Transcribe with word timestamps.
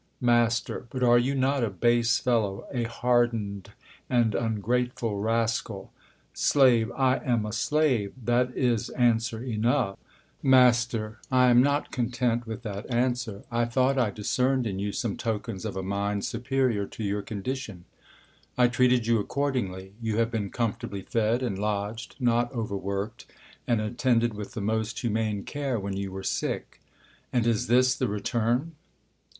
Mast. 0.19 0.71
But 0.89 1.03
are 1.03 1.19
you 1.19 1.35
not 1.35 1.63
a 1.63 1.69
base 1.69 2.17
fellow, 2.17 2.67
a 2.73 2.85
hardened 2.85 3.69
and 4.09 4.33
ungrateful 4.33 5.19
rascal? 5.19 5.91
Slave. 6.33 6.91
I 6.97 7.17
am 7.19 7.45
a 7.45 7.53
slave. 7.53 8.11
That 8.25 8.49
is 8.57 8.89
answer* 8.89 9.43
enough. 9.43 9.99
Mast. 10.41 10.95
I 11.29 11.51
am 11.51 11.61
not 11.61 11.91
content 11.91 12.47
with 12.47 12.63
that 12.63 12.89
answer. 12.91 13.43
1 13.49 13.69
thought 13.69 13.99
I 13.99 14.09
discerned 14.09 14.65
in 14.65 14.79
you 14.79 14.91
some 14.91 15.17
tokens 15.17 15.65
of 15.65 15.75
a 15.77 15.83
mind 15.83 16.25
su 16.25 16.39
periour 16.39 16.87
to 16.89 17.03
your 17.03 17.21
condition. 17.21 17.85
I 18.57 18.69
treated 18.69 19.05
you 19.05 19.19
accordingly. 19.19 19.93
You 20.01 20.17
have 20.17 20.31
been 20.31 20.49
comfortably 20.49 21.03
fed 21.03 21.43
and 21.43 21.59
lodged, 21.59 22.15
not 22.19 22.51
over 22.53 22.75
worked, 22.75 23.27
and 23.67 23.79
attended 23.79 24.33
with 24.33 24.53
the 24.53 24.61
most 24.61 24.97
humane 25.01 25.43
care 25.43 25.79
when 25.79 25.95
you 25.95 26.11
were 26.11 26.23
sick. 26.23 26.81
And 27.31 27.45
is 27.45 27.67
this 27.67 27.93
the 27.95 28.07
return 28.07 28.71